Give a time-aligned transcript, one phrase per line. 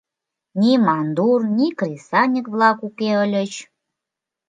[0.59, 3.53] ни мандур, ни кресаньык-влак уке ыльыч.